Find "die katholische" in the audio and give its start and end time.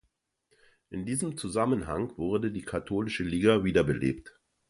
2.51-3.23